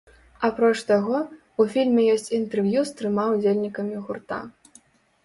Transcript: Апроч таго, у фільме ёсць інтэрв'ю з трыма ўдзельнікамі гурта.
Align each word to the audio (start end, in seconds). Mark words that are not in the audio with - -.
Апроч 0.47 0.77
таго, 0.91 1.19
у 1.63 1.65
фільме 1.73 2.05
ёсць 2.13 2.33
інтэрв'ю 2.39 2.79
з 2.93 2.97
трыма 3.03 3.27
ўдзельнікамі 3.35 4.01
гурта. 4.09 4.41